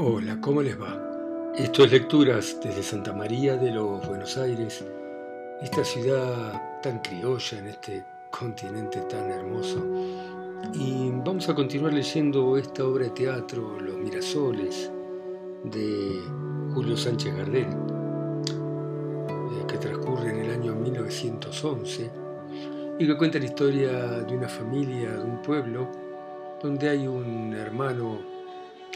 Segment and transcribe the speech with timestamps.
[0.00, 1.52] Hola, ¿cómo les va?
[1.56, 4.84] Esto es Lecturas desde Santa María de los Buenos Aires,
[5.60, 9.84] esta ciudad tan criolla en este continente tan hermoso.
[10.72, 14.88] Y vamos a continuar leyendo esta obra de teatro, Los Mirasoles,
[15.64, 16.20] de
[16.74, 22.10] Julio Sánchez Gardel, eh, que transcurre en el año 1911
[23.00, 23.90] y que cuenta la historia
[24.20, 25.88] de una familia, de un pueblo,
[26.62, 28.37] donde hay un hermano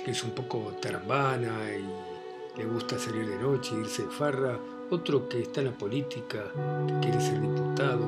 [0.04, 4.58] que es un poco tarambana y le gusta salir de noche, irse de farra,
[4.90, 6.52] otro que está en la política,
[6.86, 8.06] que quiere ser diputado,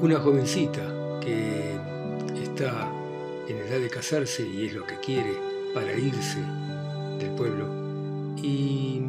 [0.00, 1.78] una jovencita que
[2.42, 2.90] está
[3.46, 5.36] en edad de casarse y es lo que quiere
[5.74, 6.40] para irse
[7.18, 7.66] del pueblo,
[8.36, 9.02] y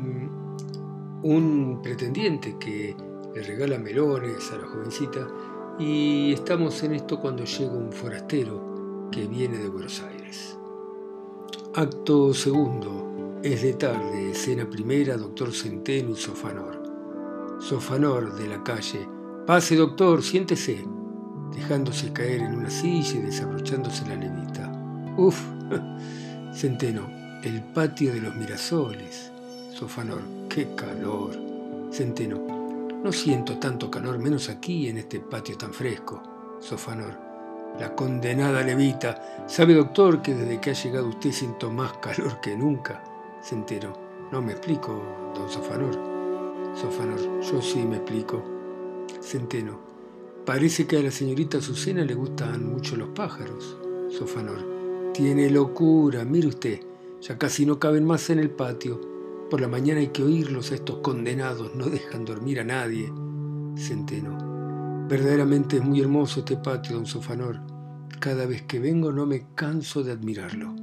[1.24, 2.96] un pretendiente que
[3.34, 5.28] le regala melones a la jovencita,
[5.78, 10.59] y estamos en esto cuando llega un forastero que viene de Buenos Aires.
[11.76, 13.40] Acto segundo.
[13.44, 14.32] Es de tarde.
[14.32, 15.16] Escena primera.
[15.16, 17.60] Doctor Centeno y Sofanor.
[17.60, 19.08] Sofanor de la calle.
[19.46, 20.84] Pase, doctor, siéntese.
[21.54, 24.72] Dejándose caer en una silla y desabrochándose la levita.
[25.16, 25.40] Uf.
[26.56, 27.08] Centeno.
[27.44, 29.32] El patio de los Mirasoles.
[29.72, 30.22] Sofanor.
[30.50, 31.38] Qué calor.
[31.92, 32.40] Centeno.
[33.04, 36.24] No siento tanto calor, menos aquí en este patio tan fresco.
[36.60, 37.29] Sofanor.
[37.78, 39.46] La condenada levita.
[39.48, 43.04] ¿Sabe, doctor, que desde que ha llegado usted siento más calor que nunca?
[43.42, 43.56] Se.
[44.32, 45.02] No me explico,
[45.36, 45.96] don Sofanor.
[46.76, 48.44] Sofanor, yo sí me explico.
[49.22, 49.80] Centeno.
[50.46, 53.78] Parece que a la señorita Azucena le gustan mucho los pájaros.
[54.10, 55.12] Sofanor.
[55.14, 56.80] Tiene locura, mire usted.
[57.22, 59.00] Ya casi no caben más en el patio.
[59.50, 63.12] Por la mañana hay que oírlos a estos condenados, no dejan dormir a nadie.
[63.76, 64.49] Centeno.
[65.10, 67.60] Verdaderamente es muy hermoso este patio, don Sofanor.
[68.20, 70.76] Cada vez que vengo no me canso de admirarlo.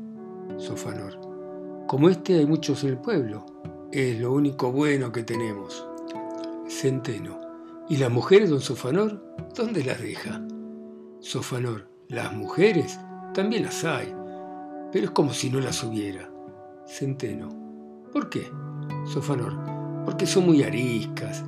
[0.59, 1.87] Sofanor.
[1.87, 3.47] Como este hay muchos en el pueblo.
[3.93, 5.87] Es lo único bueno que tenemos.
[6.69, 7.41] Centeno.
[7.89, 9.23] ¿Y las mujeres, don Sofanor?
[9.55, 10.45] ¿Dónde las deja?
[11.21, 11.89] Sofanor.
[12.09, 12.99] Las mujeres
[13.33, 14.13] también las hay,
[14.91, 16.29] pero es como si no las hubiera.
[16.89, 17.49] Centeno.
[18.13, 18.51] ¿Por qué?
[19.05, 19.53] Sofanor.
[20.05, 21.45] Porque son muy ariscas.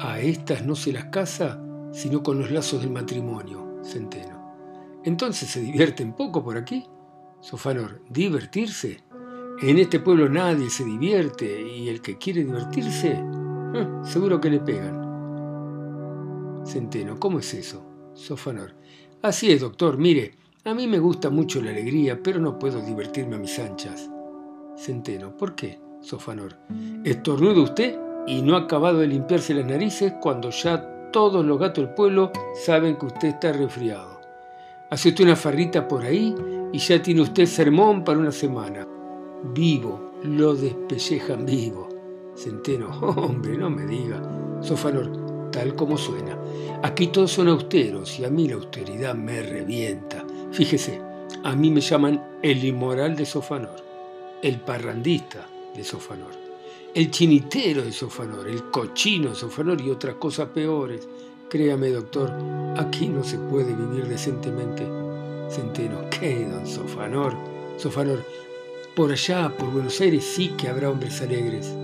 [0.00, 4.40] A estas no se las casa sino con los lazos del matrimonio, Centeno.
[5.04, 6.86] Entonces se divierten poco por aquí.
[7.40, 9.00] Sofanor, ¿divertirse?
[9.62, 13.22] En este pueblo nadie se divierte y el que quiere divertirse,
[13.74, 15.00] eh, seguro que le pegan.
[16.66, 17.84] Centeno, ¿cómo es eso?
[18.14, 18.74] Sofanor,
[19.22, 20.34] así es, doctor, mire,
[20.64, 24.10] a mí me gusta mucho la alegría, pero no puedo divertirme a mis anchas.
[24.76, 25.80] Centeno, ¿por qué?
[26.02, 26.58] Sofanor,
[27.04, 31.84] estornuda usted y no ha acabado de limpiarse las narices cuando ya todos los gatos
[31.84, 34.20] del pueblo saben que usted está resfriado.
[34.90, 36.34] Hace usted una farrita por ahí
[36.72, 38.86] y ya tiene usted sermón para una semana.
[39.42, 41.88] Vivo, lo despellejan vivo.
[42.36, 44.20] Centeno, hombre, no me diga.
[44.60, 46.38] Sofanor, tal como suena.
[46.82, 50.24] Aquí todos son austeros y a mí la austeridad me revienta.
[50.50, 51.00] Fíjese,
[51.44, 53.76] a mí me llaman el inmoral de Sofanor,
[54.42, 56.49] el parrandista de Sofanor
[56.94, 61.08] el chinitero de Sofanor, el cochino de Sofanor y otras cosas peores.
[61.48, 62.32] Créame, doctor,
[62.76, 64.86] aquí no se puede vivir decentemente.
[65.48, 67.34] Centeno, ¿qué, don Sofanor?
[67.76, 68.24] Sofanor,
[68.94, 71.74] por allá, por Buenos Aires, sí que habrá hombres alegres.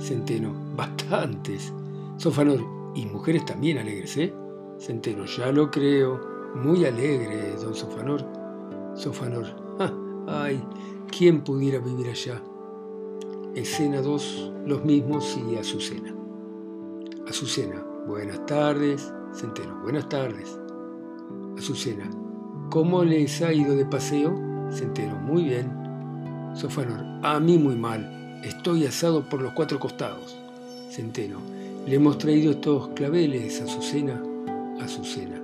[0.00, 1.72] Centeno, bastantes.
[2.16, 2.64] Sofanor,
[2.94, 4.32] y mujeres también alegres, ¿eh?
[4.78, 6.20] Centeno, ya lo creo.
[6.56, 8.24] Muy alegre, don Sofanor.
[8.94, 9.46] Sofanor,
[10.26, 10.60] ay,
[11.10, 12.42] ¿quién pudiera vivir allá?
[13.54, 16.14] Escena 2, los mismos y Azucena.
[17.26, 19.12] Azucena, buenas tardes.
[19.34, 20.58] Centeno, buenas tardes.
[21.56, 22.08] Azucena,
[22.70, 24.38] ¿cómo les ha ido de paseo?
[24.70, 25.72] Centeno, muy bien.
[26.54, 28.40] Sofanor, a mí muy mal.
[28.44, 30.36] Estoy asado por los cuatro costados.
[30.90, 31.38] Centeno,
[31.86, 34.22] le hemos traído estos claveles, Azucena.
[34.80, 35.42] Azucena,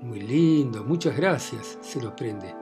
[0.00, 1.76] muy lindo, muchas gracias.
[1.82, 2.54] Se los prende.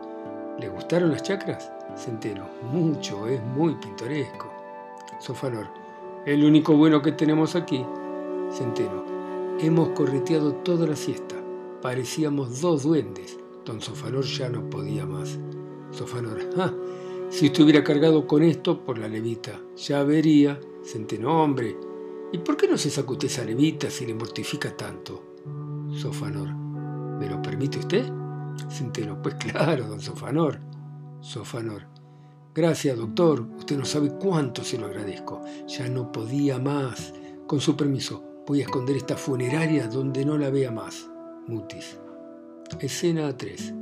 [0.59, 1.71] ¿Le gustaron las chacras?
[1.97, 4.50] Centeno, mucho, es muy pintoresco.
[5.21, 5.69] Sofanor.
[6.25, 7.85] El único bueno que tenemos aquí.
[8.51, 9.05] Centeno.
[9.61, 11.37] Hemos correteado toda la siesta.
[11.83, 13.39] Parecíamos dos duendes.
[13.67, 15.39] Don Sofanor ya no podía más.
[15.91, 16.41] Sofanor.
[16.57, 16.73] Ah,
[17.29, 20.59] si estuviera cargado con esto por la levita, ya vería.
[20.83, 21.77] Centeno, hombre.
[22.33, 25.23] ¿Y por qué no se saca usted esa levita si le mortifica tanto?
[25.93, 26.49] Sofanor.
[27.19, 28.11] ¿Me lo permite usted?
[28.71, 29.21] Centeno.
[29.21, 30.59] Pues claro, don Sofanor.
[31.21, 32.00] Sofanor.
[32.53, 33.43] Gracias, doctor.
[33.59, 35.41] Usted no sabe cuánto se lo agradezco.
[35.69, 37.15] Ya no podía más.
[37.47, 41.09] Con su permiso, voy a esconder esta funeraria donde no la vea más.
[41.47, 41.99] Mutis.
[42.81, 43.75] Escena 3.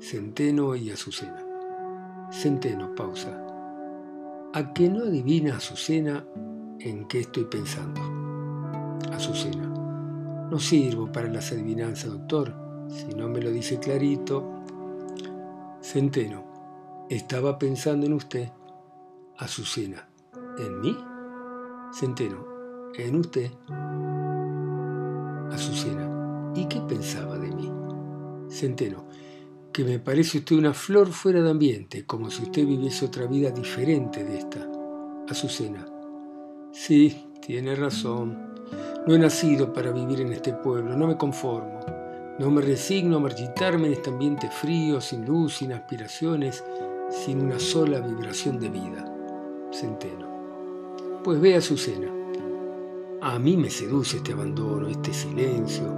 [0.00, 1.44] Centeno y Azucena.
[2.30, 3.38] Centeno, pausa.
[4.54, 6.24] a que no adivina Azucena
[6.78, 8.00] en qué estoy pensando.
[9.12, 9.66] Azucena,
[10.50, 12.54] no sirvo para las adivinanzas, doctor.
[12.88, 14.48] Si no me lo dice clarito.
[15.80, 16.51] Centeno,
[17.14, 18.48] estaba pensando en usted.
[19.38, 20.08] Azucena,
[20.58, 20.96] ¿en mí?
[21.92, 22.46] Centeno,
[22.96, 23.50] en usted.
[25.50, 27.70] Azucena, ¿y qué pensaba de mí?
[28.48, 29.04] Centeno,
[29.72, 33.50] que me parece usted una flor fuera de ambiente, como si usted viviese otra vida
[33.50, 34.66] diferente de esta.
[35.28, 35.86] Azucena,
[36.72, 38.52] sí, tiene razón.
[39.06, 41.80] No he nacido para vivir en este pueblo, no me conformo.
[42.38, 46.64] No me resigno a marchitarme en este ambiente frío, sin luz, sin aspiraciones,
[47.12, 49.04] sin una sola vibración de vida.
[49.70, 51.20] Centeno.
[51.22, 52.10] Pues ve Azucena.
[53.20, 55.94] A mí me seduce este abandono, este silencio,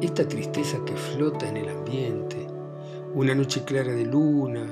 [0.00, 2.46] esta tristeza que flota en el ambiente,
[3.14, 4.66] una noche clara de luna,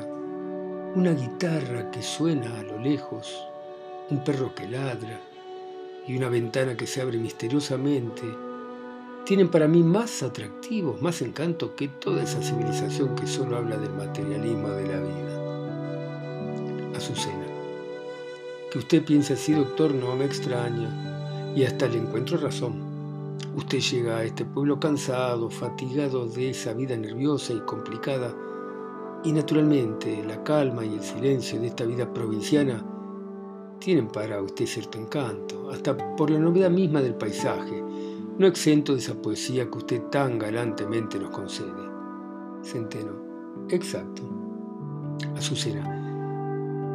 [0.96, 3.36] una guitarra que suena a lo lejos,
[4.10, 5.20] un perro que ladra
[6.06, 8.22] y una ventana que se abre misteriosamente,
[9.24, 13.92] tienen para mí más atractivos, más encanto que toda esa civilización que solo habla del
[13.92, 15.33] materialismo de la vida.
[17.04, 17.44] Azucena,
[18.72, 22.80] que usted piense así, doctor, no me extraña, y hasta le encuentro razón.
[23.54, 28.34] Usted llega a este pueblo cansado, fatigado de esa vida nerviosa y complicada,
[29.22, 32.82] y naturalmente la calma y el silencio de esta vida provinciana
[33.80, 37.84] tienen para usted cierto encanto, hasta por la novedad misma del paisaje,
[38.38, 41.84] no exento de esa poesía que usted tan galantemente nos concede.
[42.62, 43.12] Centeno.
[43.68, 44.22] Exacto.
[45.36, 46.03] Azucena.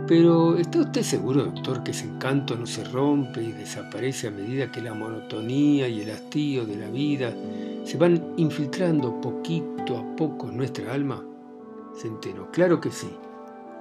[0.10, 4.72] Pero ¿está usted seguro, doctor, que ese encanto no se rompe y desaparece a medida
[4.72, 7.32] que la monotonía y el hastío de la vida
[7.84, 11.24] se van infiltrando poquito a poco en nuestra alma?
[11.96, 13.08] Centeno, claro que sí.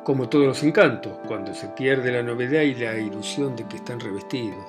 [0.04, 3.98] Como todos los encantos, cuando se pierde la novedad y la ilusión de que están
[3.98, 4.66] revestidos.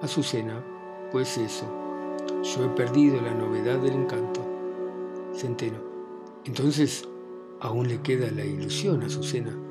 [0.00, 0.64] Azucena,
[1.12, 1.66] pues eso,
[2.42, 4.40] yo he perdido la novedad del encanto.
[5.34, 5.76] Centeno,
[6.46, 7.06] entonces
[7.60, 9.67] aún le queda la ilusión, Azucena.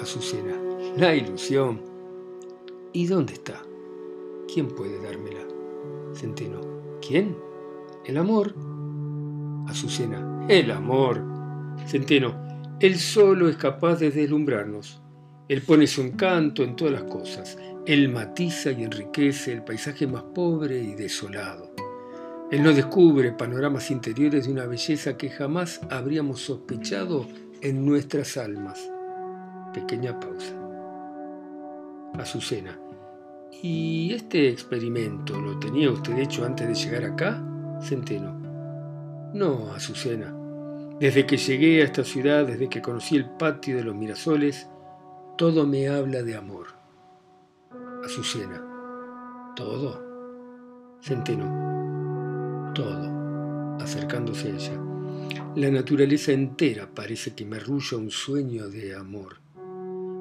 [0.00, 0.54] Azucena,
[0.96, 1.82] la ilusión.
[2.92, 3.60] ¿Y dónde está?
[4.52, 5.40] ¿Quién puede dármela?
[6.14, 6.60] Centeno,
[7.06, 7.36] ¿quién?
[8.06, 8.54] El amor.
[9.68, 11.22] Azucena, el amor.
[11.86, 12.34] Centeno,
[12.80, 15.02] él solo es capaz de deslumbrarnos.
[15.48, 17.58] Él pone su encanto en todas las cosas.
[17.86, 21.74] Él matiza y enriquece el paisaje más pobre y desolado.
[22.50, 27.26] Él nos descubre panoramas interiores de una belleza que jamás habríamos sospechado
[27.60, 28.89] en nuestras almas.
[29.72, 30.54] Pequeña pausa.
[32.18, 32.78] Azucena.
[33.62, 37.42] ¿Y este experimento lo tenía usted hecho antes de llegar acá?
[37.80, 38.34] Centeno.
[39.32, 40.34] No, Azucena.
[40.98, 44.68] Desde que llegué a esta ciudad, desde que conocí el patio de los Mirasoles,
[45.38, 46.66] todo me habla de amor.
[48.04, 49.52] Azucena.
[49.56, 50.98] ¿Todo?
[51.00, 52.72] Centeno.
[52.74, 53.78] Todo.
[53.80, 54.90] Acercándose a ella.
[55.56, 59.39] La naturaleza entera parece que me arrulla un sueño de amor.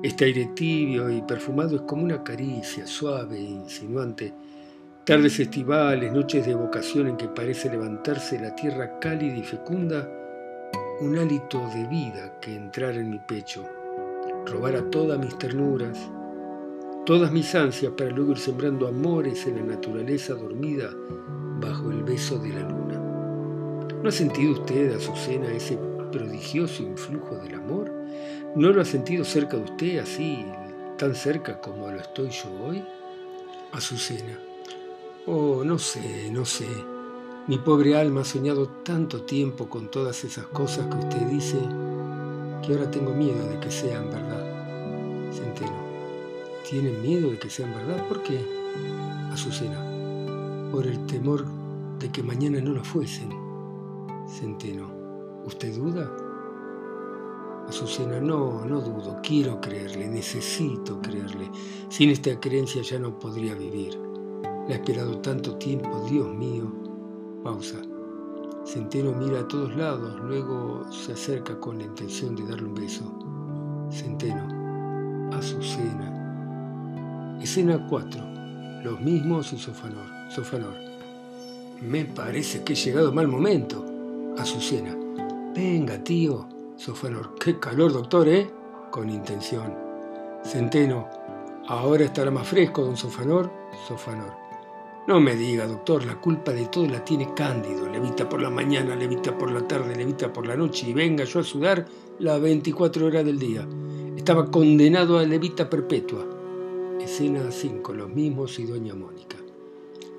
[0.02, 4.34] Este aire tibio y perfumado es como una caricia suave e insinuante.
[5.04, 10.10] Tardes estivales, noches de evocación en que parece levantarse la tierra cálida y fecunda,
[11.02, 13.66] un hálito de vida que entrar en mi pecho,
[14.46, 16.00] robara todas mis ternuras,
[17.06, 20.92] todas mis ansias para luego ir sembrando amores en la naturaleza dormida
[21.60, 23.02] bajo el beso de la luna.
[24.02, 25.78] ¿No ha sentido usted, Azucena, ese
[26.12, 27.92] prodigioso influjo del amor?
[28.56, 30.46] ¿No lo ha sentido cerca de usted así,
[30.98, 32.84] tan cerca como lo estoy yo hoy?
[33.72, 34.40] Azucena.
[35.26, 36.68] Oh, no sé, no sé.
[37.48, 41.58] Mi pobre alma ha soñado tanto tiempo con todas esas cosas que usted dice
[42.66, 44.46] que ahora tengo miedo de que sean verdad.
[45.32, 45.90] Centeno.
[46.70, 48.08] ¿Tienen miedo de que sean verdad?
[48.08, 48.40] ¿Por qué?
[49.32, 49.80] Azucena.
[50.72, 51.46] Por el temor
[52.00, 53.30] de que mañana no lo fuesen.
[54.28, 54.99] Centeno.
[55.46, 56.12] ¿Usted duda?
[57.68, 61.52] Azucena, no, no dudo, quiero creerle, necesito creerle.
[61.88, 64.00] Sin esta creencia ya no podría vivir.
[64.68, 66.72] La he esperado tanto tiempo, Dios mío.
[67.44, 67.78] Pausa.
[68.66, 73.04] Centeno mira a todos lados, luego se acerca con la intención de darle un beso.
[73.92, 75.30] Centeno.
[75.32, 77.38] Azucena.
[77.42, 78.22] Escena 4.
[78.84, 80.06] Los mismos y Sofanor.
[80.30, 80.74] Sofanor.
[81.82, 83.86] Me parece que he llegado mal momento.
[84.38, 84.99] Azucena.
[85.56, 86.48] Venga, tío.
[86.78, 88.50] Sofanor, qué calor, doctor, ¿eh?
[88.92, 89.76] Con intención.
[90.44, 91.08] Centeno,
[91.68, 93.52] ahora estará más fresco, don Sofanor.
[93.88, 94.32] Sofanor.
[95.08, 97.90] No me diga, doctor, la culpa de todo la tiene Cándido.
[97.90, 101.40] Levita por la mañana, levita por la tarde, levita por la noche y venga yo
[101.40, 101.86] a sudar
[102.20, 103.68] las 24 horas del día.
[104.16, 106.28] estaba condenado a levita perpetua.
[107.02, 109.38] Escena 5, los mismos y doña Mónica.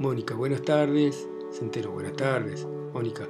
[0.00, 1.28] Mónica, buenas tardes.
[1.52, 2.66] Centeno, buenas tardes.
[2.92, 3.28] Mónica,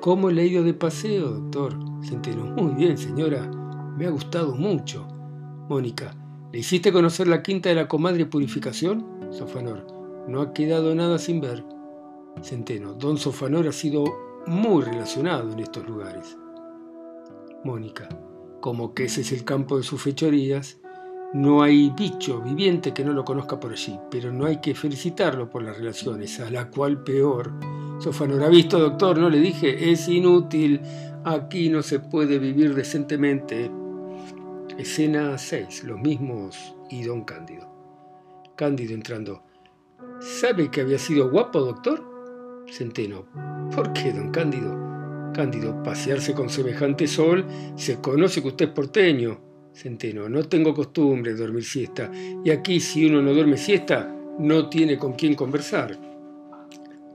[0.00, 1.74] ¿cómo le ha ido de paseo, doctor?
[2.02, 3.50] Centeno, muy bien, señora.
[3.96, 5.06] Me ha gustado mucho.
[5.68, 6.14] Mónica,
[6.52, 9.04] ¿le hiciste conocer la quinta de la comadre Purificación?
[9.30, 9.86] Sofanor,
[10.28, 11.64] no ha quedado nada sin ver.
[12.42, 14.04] Centeno, don Sofanor ha sido
[14.46, 16.36] muy relacionado en estos lugares.
[17.64, 18.08] Mónica,
[18.60, 20.78] como que ese es el campo de sus fechorías,
[21.34, 25.50] no hay bicho viviente que no lo conozca por allí, pero no hay que felicitarlo
[25.50, 27.52] por las relaciones, a la cual peor.
[28.00, 30.80] Sofanor ha visto, doctor, no le dije, es inútil,
[31.24, 33.70] aquí no se puede vivir decentemente.
[34.78, 37.66] Escena 6, los mismos y don Cándido.
[38.54, 39.42] Cándido entrando.
[40.20, 42.64] ¿Sabe que había sido guapo, doctor?
[42.70, 43.26] Centeno.
[43.74, 45.32] ¿Por qué, don Cándido?
[45.34, 49.40] Cándido, pasearse con semejante sol, se conoce que usted es porteño.
[49.74, 52.10] Centeno, no tengo costumbre de dormir siesta,
[52.44, 55.98] y aquí si uno no duerme siesta, no tiene con quién conversar.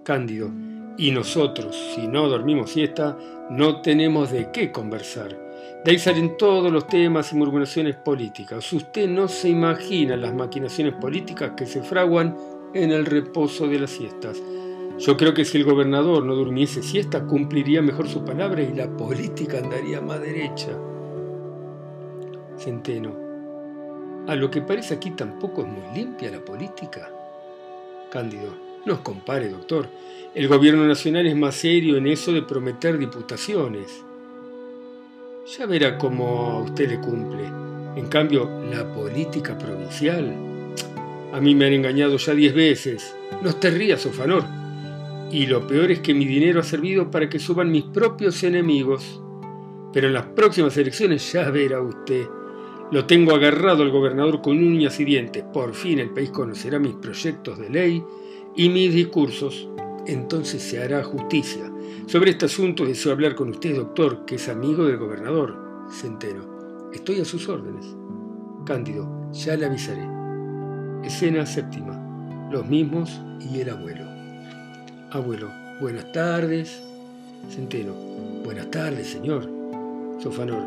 [0.03, 0.51] Cándido,
[0.97, 3.17] y nosotros, si no dormimos siesta,
[3.49, 5.35] no tenemos de qué conversar.
[5.83, 8.71] De ahí salen todos los temas y murmuraciones políticas.
[8.71, 12.37] Usted no se imagina las maquinaciones políticas que se fraguan
[12.73, 14.41] en el reposo de las siestas.
[14.99, 18.87] Yo creo que si el gobernador no durmiese siesta, cumpliría mejor su palabra y la
[18.87, 20.71] política andaría más derecha.
[22.57, 23.11] Centeno.
[24.27, 27.09] A lo que parece aquí tampoco es muy limpia la política.
[28.09, 28.72] Cándido.
[28.85, 29.87] No os compare, doctor.
[30.35, 34.03] El gobierno nacional es más serio en eso de prometer diputaciones.
[35.57, 37.45] Ya verá cómo a usted le cumple.
[37.95, 40.35] En cambio, la política provincial.
[41.31, 43.15] A mí me han engañado ya diez veces.
[43.41, 44.43] No te rías, Sofanor.
[45.31, 49.21] Y lo peor es que mi dinero ha servido para que suban mis propios enemigos.
[49.93, 52.27] Pero en las próximas elecciones ya verá usted.
[52.91, 55.43] Lo tengo agarrado al gobernador con uñas y dientes.
[55.53, 58.03] Por fin el país conocerá mis proyectos de ley
[58.55, 59.67] y mis discursos.
[60.05, 61.71] Entonces se hará justicia.
[62.07, 65.87] Sobre este asunto deseo hablar con usted, doctor, que es amigo del gobernador.
[65.91, 66.91] Centeno.
[66.93, 67.85] Estoy a sus órdenes.
[68.65, 69.31] Cándido.
[69.31, 70.05] Ya le avisaré.
[71.03, 72.49] Escena séptima.
[72.51, 74.05] Los mismos y el abuelo.
[75.11, 75.49] Abuelo.
[75.79, 76.81] Buenas tardes.
[77.49, 77.93] Centeno.
[78.43, 79.49] Buenas tardes, señor.
[80.19, 80.63] Sofanor.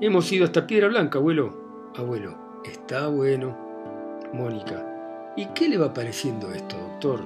[0.00, 1.92] Hemos ido hasta Piedra Blanca, abuelo.
[1.96, 2.36] Abuelo.
[2.64, 3.56] Está bueno.
[4.32, 4.89] Mónica.
[5.36, 7.20] ¿Y qué le va pareciendo esto, doctor?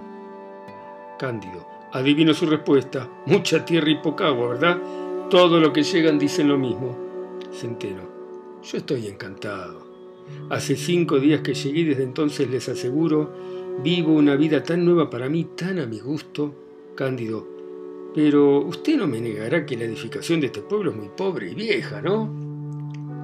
[1.18, 1.66] Cándido.
[1.92, 3.08] Adivino su respuesta.
[3.26, 4.78] Mucha tierra y poca agua, ¿verdad?
[5.30, 6.96] Todo lo que llegan dicen lo mismo.
[7.52, 8.02] Centeno.
[8.62, 9.86] Yo estoy encantado.
[10.50, 13.32] Hace cinco días que llegué y desde entonces les aseguro,
[13.82, 16.54] vivo una vida tan nueva para mí, tan a mi gusto.
[16.94, 17.46] Cándido.
[18.14, 21.54] Pero usted no me negará que la edificación de este pueblo es muy pobre y
[21.54, 22.30] vieja, ¿no?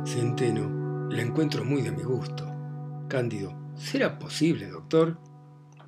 [0.07, 1.09] Centeno.
[1.11, 2.45] La encuentro muy de mi gusto.
[3.09, 3.60] Cándido.
[3.81, 5.17] ¿Será posible, doctor?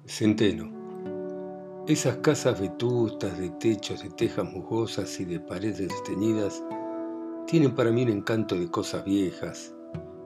[0.07, 0.73] Centeno.
[1.87, 6.65] Esas casas vetustas de techos de tejas musgosas y de paredes desteñidas
[7.47, 9.75] tienen para mí un encanto de cosas viejas,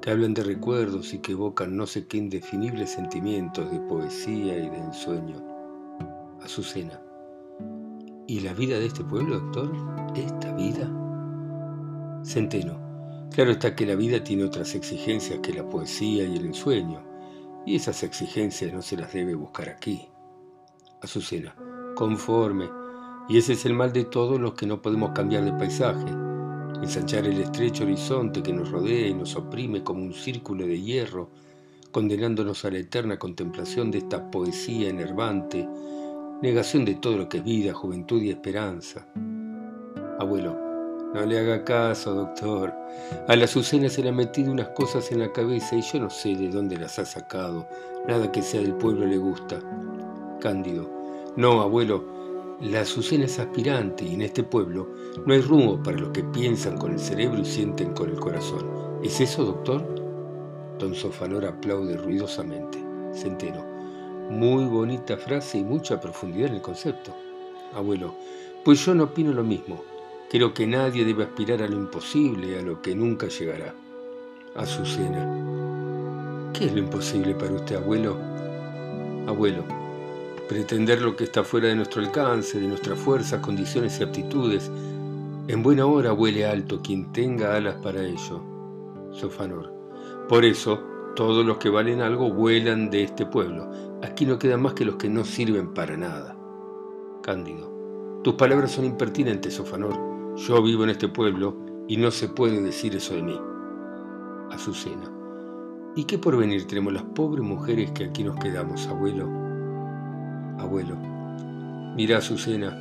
[0.01, 4.71] que hablan de recuerdos y que evocan no sé qué indefinibles sentimientos de poesía y
[4.71, 5.45] de ensueño.
[6.45, 7.03] Azucena.
[8.29, 9.73] ¿Y la vida de este pueblo, doctor?
[10.15, 10.89] ¿Esta vida?
[12.25, 12.81] Centeno.
[13.33, 17.16] Claro está que la vida tiene otras exigencias que la poesía y el ensueño
[17.67, 20.09] y esas exigencias no se las debe buscar aquí.
[21.03, 21.55] Azucena,
[21.97, 22.71] conforme,
[23.29, 26.09] y ese es el mal de todos los que no podemos cambiar de paisaje,
[26.81, 31.29] ensanchar el estrecho horizonte que nos rodea y nos oprime como un círculo de hierro,
[31.91, 35.69] condenándonos a la eterna contemplación de esta poesía enervante,
[36.41, 39.09] negación de todo lo que es vida, juventud y esperanza.
[40.21, 40.66] Abuelo,
[41.15, 42.75] no le haga caso, doctor.
[43.29, 46.11] A la Azucena se le han metido unas cosas en la cabeza y yo no
[46.11, 47.67] sé de dónde las ha sacado.
[48.07, 49.59] Nada que sea del pueblo le gusta.
[50.41, 50.91] Cándido.
[51.37, 52.05] No, abuelo.
[52.61, 54.89] La Azucena es aspirante y en este pueblo
[55.27, 59.01] no hay rumbo para los que piensan con el cerebro y sienten con el corazón.
[59.03, 59.83] ¿Es eso, doctor?
[60.79, 62.79] Don Sofanor aplaude ruidosamente.
[63.13, 63.65] Centeno.
[64.31, 67.15] Muy bonita frase y mucha profundidad en el concepto.
[67.75, 68.15] Abuelo.
[68.65, 69.83] Pues yo no opino lo mismo.
[70.29, 73.73] Creo que nadie debe aspirar a lo imposible, a lo que nunca llegará.
[74.57, 76.51] Azucena.
[76.53, 78.17] ¿Qué es lo imposible para usted, abuelo?
[79.29, 79.63] Abuelo.
[80.49, 84.69] Pretender lo que está fuera de nuestro alcance, de nuestras fuerzas, condiciones y aptitudes.
[85.47, 88.43] En buena hora huele alto quien tenga alas para ello.
[89.13, 89.73] Sofanor.
[90.29, 90.81] Por eso,
[91.15, 93.71] todos los que valen algo vuelan de este pueblo.
[94.03, 96.37] Aquí no quedan más que los que no sirven para nada.
[97.23, 97.71] Cándido.
[98.25, 100.16] Tus palabras son impertinentes, Sofanor.
[100.37, 101.57] Yo vivo en este pueblo
[101.89, 103.41] y no se puede decir eso de mí.
[104.51, 105.11] Azucena.
[105.97, 109.27] ¿Y qué porvenir tenemos las pobres mujeres que aquí nos quedamos, abuelo?
[110.59, 110.95] Abuelo,
[111.97, 112.77] mira Azucena,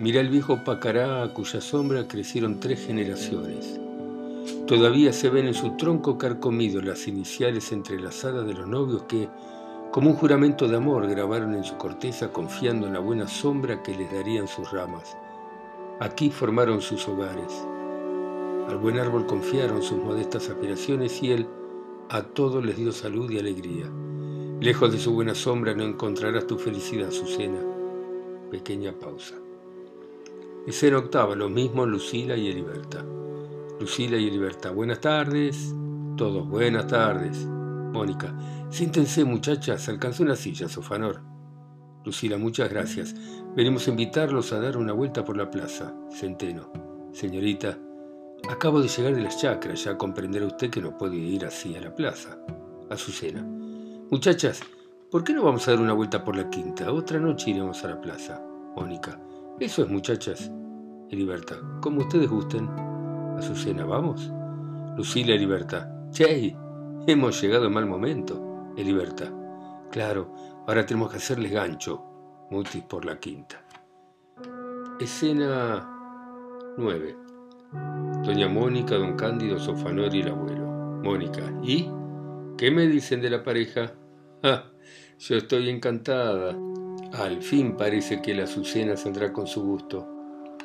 [0.00, 3.80] mira el viejo Pacará a cuya sombra crecieron tres generaciones.
[4.66, 9.28] Todavía se ven en su tronco carcomido las iniciales entrelazadas de los novios que,
[9.92, 13.94] como un juramento de amor, grabaron en su corteza confiando en la buena sombra que
[13.94, 15.16] les darían sus ramas.
[15.98, 17.66] Aquí formaron sus hogares.
[18.68, 21.46] Al buen árbol confiaron sus modestas aspiraciones y él
[22.10, 23.86] a todos les dio salud y alegría.
[24.60, 27.60] Lejos de su buena sombra no encontrarás tu felicidad, Azucena.
[28.50, 29.36] Pequeña pausa.
[30.66, 33.02] Escena octava, lo mismo Lucila y Eliberta.
[33.80, 35.74] Lucila y Eliberta, buenas tardes.
[36.18, 37.38] Todos, buenas tardes.
[37.46, 38.38] Mónica,
[38.68, 41.35] siéntense muchachas, alcanzó una silla, Sofanor.
[42.06, 43.16] Lucila, muchas gracias.
[43.56, 45.92] Venimos a invitarlos a dar una vuelta por la plaza.
[46.08, 46.72] Centeno,
[47.12, 47.76] señorita,
[48.48, 51.80] acabo de llegar de las chacras, ya comprenderá usted que no puede ir así a
[51.80, 52.38] la plaza.
[52.90, 53.42] Azucena,
[54.08, 54.60] muchachas,
[55.10, 56.92] ¿por qué no vamos a dar una vuelta por la quinta?
[56.92, 58.40] Otra noche iremos a la plaza.
[58.76, 59.20] Mónica,
[59.58, 60.48] eso es muchachas.
[61.10, 62.68] Heriberta, como ustedes gusten.
[63.36, 64.30] Azucena, ¿vamos?
[64.96, 66.56] Lucila Heriberta, che,
[67.08, 68.72] hemos llegado en mal momento.
[68.76, 69.32] Heriberta,
[69.90, 70.32] claro,
[70.66, 72.02] ahora tenemos que hacerles gancho.
[72.50, 73.62] Mutis por la quinta.
[75.00, 77.16] Escena 9.
[78.24, 80.66] Doña Mónica, don Cándido, Sofanor y el abuelo.
[81.02, 81.90] Mónica, ¿y?
[82.56, 83.92] ¿Qué me dicen de la pareja?
[84.42, 84.64] Ah,
[85.18, 86.56] yo estoy encantada.
[87.12, 90.08] Al fin parece que la Azucena saldrá con su gusto.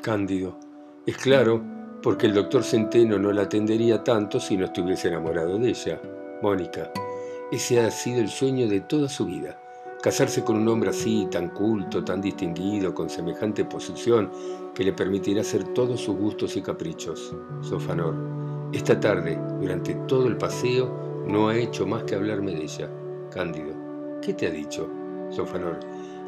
[0.01, 0.57] Cándido,
[1.05, 1.63] es claro,
[2.01, 6.01] porque el doctor Centeno no la atendería tanto si no estuviese enamorado de ella.
[6.41, 6.91] Mónica,
[7.51, 9.60] ese ha sido el sueño de toda su vida.
[10.01, 14.31] Casarse con un hombre así, tan culto, tan distinguido, con semejante posición,
[14.73, 17.35] que le permitirá hacer todos sus gustos y caprichos.
[17.61, 18.15] Sofanor,
[18.73, 22.89] esta tarde, durante todo el paseo, no ha hecho más que hablarme de ella.
[23.31, 23.73] Cándido,
[24.21, 24.89] ¿qué te ha dicho?
[25.29, 25.79] Sofanor,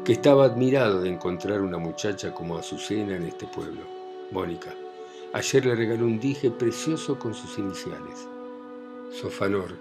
[0.04, 3.82] que estaba admirado de encontrar una muchacha como Azucena en este pueblo.
[4.30, 4.70] Mónica,
[5.34, 8.28] Ayer le regaló un dije precioso con sus iniciales.
[9.10, 9.74] Sofanor.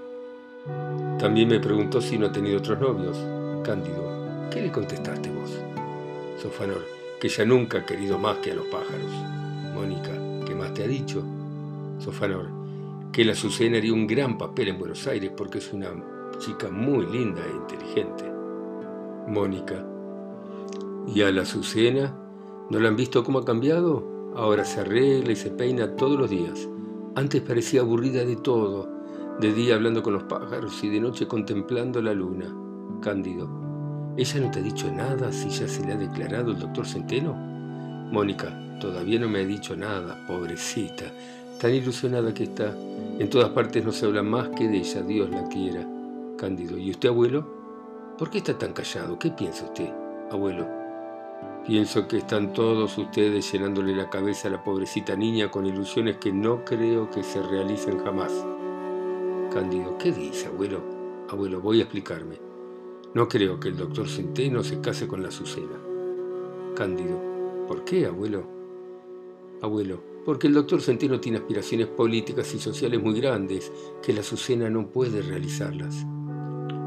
[1.19, 3.42] También me preguntó si no ha tenido otros novios.
[3.63, 4.49] Cándido.
[4.51, 5.51] ¿Qué le contestaste vos?
[6.41, 6.83] Sofanor.
[7.19, 9.11] Que ella nunca ha querido más que a los pájaros.
[9.73, 10.11] Mónica.
[10.45, 11.23] ¿Qué más te ha dicho?
[11.99, 12.49] Sofanor.
[13.13, 15.91] Que la Azucena haría un gran papel en Buenos Aires porque es una
[16.39, 18.25] chica muy linda e inteligente.
[19.27, 19.85] Mónica.
[21.07, 22.13] ¿Y a la Azucena?
[22.69, 24.33] ¿No la han visto cómo ha cambiado?
[24.35, 26.67] Ahora se arregla y se peina todos los días.
[27.15, 28.89] Antes parecía aburrida de todo,
[29.39, 32.53] de día hablando con los pájaros y de noche contemplando la luna.
[33.03, 33.49] Cándido,
[34.15, 37.33] ¿ella no te ha dicho nada si ya se le ha declarado el doctor Centeno?
[37.33, 41.11] Mónica, todavía no me ha dicho nada, pobrecita,
[41.59, 42.73] tan ilusionada que está.
[43.19, 45.85] En todas partes no se habla más que de ella, Dios la quiera.
[46.37, 47.45] Cándido, ¿y usted, abuelo?
[48.17, 49.19] ¿Por qué está tan callado?
[49.19, 49.89] ¿Qué piensa usted,
[50.31, 50.65] abuelo?
[51.67, 56.31] Pienso que están todos ustedes llenándole la cabeza a la pobrecita niña con ilusiones que
[56.31, 58.31] no creo que se realicen jamás.
[59.53, 60.81] Cándido, ¿qué dice, abuelo?
[61.29, 62.52] Abuelo, voy a explicarme.
[63.13, 65.79] No creo que el doctor Centeno se case con la Azucena.
[66.75, 67.19] Cándido,
[67.67, 68.43] ¿por qué, abuelo?
[69.61, 73.71] Abuelo, porque el doctor Centeno tiene aspiraciones políticas y sociales muy grandes
[74.01, 76.05] que la Azucena no puede realizarlas.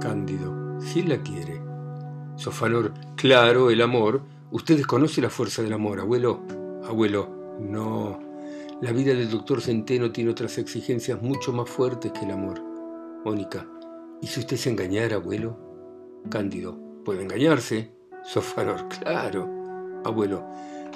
[0.01, 1.61] Cándido, si la quiere.
[2.37, 4.21] Sofanor, claro, el amor
[4.53, 6.41] Usted desconoce la fuerza del amor, abuelo.
[6.85, 8.21] Abuelo, no.
[8.81, 12.63] La vida del doctor Centeno tiene otras exigencias mucho más fuertes que el amor.
[13.25, 13.67] Mónica,
[14.23, 15.66] ¿y si usted se engañara, abuelo?
[16.29, 17.93] Cándido, ¿puede engañarse?
[18.25, 19.49] Sofanor, claro.
[20.05, 20.45] Abuelo,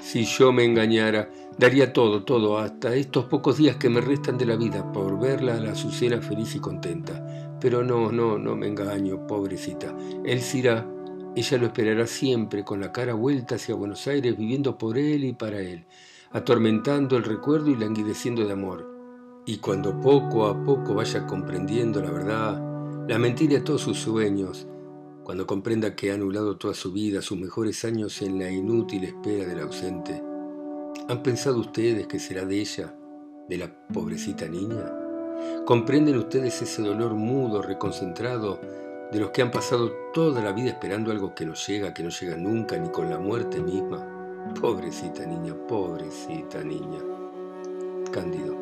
[0.01, 4.47] si yo me engañara, daría todo, todo, hasta estos pocos días que me restan de
[4.47, 7.59] la vida por verla a la Azucena feliz y contenta.
[7.61, 9.95] Pero no, no, no me engaño, pobrecita.
[10.25, 10.87] Él se irá
[11.37, 15.33] ella lo esperará siempre con la cara vuelta hacia Buenos Aires, viviendo por él y
[15.33, 15.87] para él,
[16.33, 18.91] atormentando el recuerdo y languideciendo de amor.
[19.47, 24.67] Y cuando poco a poco vaya comprendiendo la verdad, la mentira todos sus sueños,
[25.25, 29.47] cuando comprenda que ha anulado toda su vida, sus mejores años en la inútil espera
[29.47, 30.23] del ausente,
[31.09, 32.95] ¿han pensado ustedes que será de ella,
[33.49, 34.93] de la pobrecita niña?
[35.67, 38.61] ¿Comprenden ustedes ese dolor mudo, reconcentrado,
[39.13, 42.11] de los que han pasado toda la vida esperando algo que no llega, que no
[42.11, 44.07] llega nunca, ni con la muerte misma.
[44.61, 47.01] Pobrecita niña, pobrecita niña.
[48.13, 48.57] Cándido.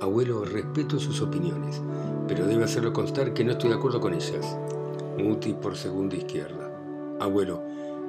[0.00, 1.80] Abuelo, respeto sus opiniones,
[2.28, 4.56] pero debe hacerlo constar que no estoy de acuerdo con ellas.
[5.18, 6.70] Muti por segunda izquierda.
[7.20, 7.62] Abuelo,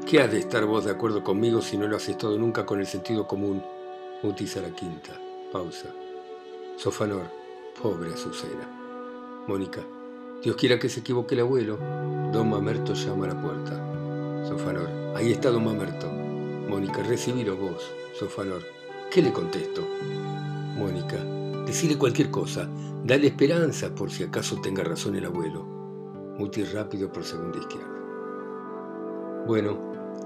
[0.08, 2.80] ¿qué has de estar vos de acuerdo conmigo si no lo has estado nunca con
[2.80, 3.62] el sentido común?
[4.24, 5.12] Mutis a la quinta.
[5.52, 5.90] Pausa.
[6.78, 7.28] Sofanor.
[7.82, 8.68] Pobre Azucena.
[9.48, 9.82] Mónica.
[10.44, 11.78] Dios quiera que se equivoque el abuelo.
[12.32, 14.46] Don Mamerto llama a la puerta.
[14.48, 14.90] Sofanor.
[15.16, 16.08] Ahí está don Mamerto.
[16.08, 17.84] Mónica, recibilo vos.
[18.18, 18.64] Sofanor.
[19.12, 19.82] ¿Qué le contesto?
[20.76, 21.18] Mónica.
[21.66, 22.68] Decide cualquier cosa.
[23.04, 25.75] Dale esperanza por si acaso tenga razón el abuelo.
[26.38, 27.96] Muti rápido por segunda izquierda.
[29.48, 29.78] Bueno,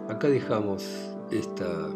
[0.09, 0.83] acá dejamos
[1.29, 1.87] esta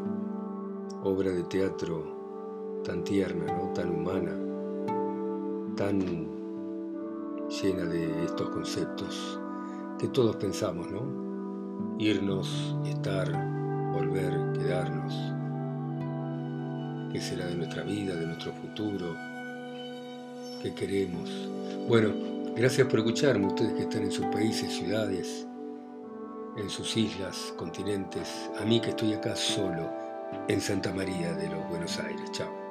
[1.04, 3.74] obra de teatro tan tierna, ¿no?
[3.74, 4.32] tan humana,
[5.76, 6.00] tan
[7.50, 9.40] llena de estos conceptos
[9.98, 11.98] que todos pensamos, ¿no?
[11.98, 13.32] Irnos, estar,
[13.94, 15.14] volver, quedarnos.
[17.12, 19.16] ¿Qué será de nuestra vida, de nuestro futuro?
[20.62, 21.50] ¿Qué queremos?
[21.88, 25.48] Bueno, gracias por escucharme, ustedes que están en sus países, ciudades,
[26.58, 29.90] en sus islas, continentes, a mí que estoy acá solo,
[30.48, 32.32] en Santa María de los Buenos Aires.
[32.32, 32.63] Chao.